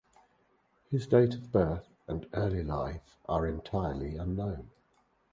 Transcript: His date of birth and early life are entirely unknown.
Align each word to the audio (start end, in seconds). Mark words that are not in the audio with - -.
His 0.89 1.05
date 1.05 1.35
of 1.35 1.51
birth 1.51 1.87
and 2.07 2.25
early 2.33 2.63
life 2.63 3.19
are 3.29 3.45
entirely 3.45 4.15
unknown. 4.17 4.71